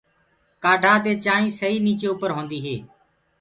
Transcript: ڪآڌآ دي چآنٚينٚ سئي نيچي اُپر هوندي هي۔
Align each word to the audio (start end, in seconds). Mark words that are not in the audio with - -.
ڪآڌآ 0.63 0.93
دي 1.03 1.13
چآنٚينٚ 1.23 1.55
سئي 1.59 1.75
نيچي 1.85 2.07
اُپر 2.11 2.29
هوندي 2.35 2.59
هي۔ 2.65 2.77